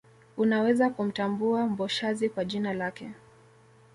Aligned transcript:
Unaweza 0.37 0.89
kumtambua 0.89 1.67
Mboshazi 1.67 2.29
kwa 2.29 2.45
jina 2.45 2.73
lake 2.73 3.11